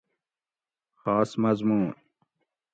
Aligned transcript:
خاص 1.01 1.39
مضمون 1.39 1.95